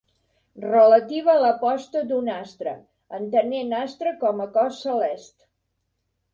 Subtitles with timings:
[0.61, 2.75] Relativa a la posta d'un astre,
[3.21, 5.35] entenent astre com a cos celest.